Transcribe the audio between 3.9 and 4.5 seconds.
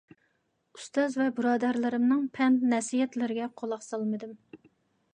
سالمىدىم.